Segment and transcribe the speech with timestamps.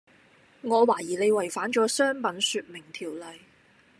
[0.63, 3.41] 我懷疑你違反咗商品説明條例